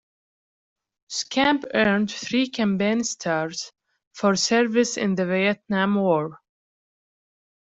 [1.09, 3.71] "Scamp" earned three campaign stars
[4.13, 6.39] for service in the Vietnam War.